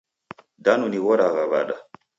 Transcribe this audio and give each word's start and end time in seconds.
Danu 0.65 0.85
nighoragha 0.89 1.43
wada? 1.51 1.75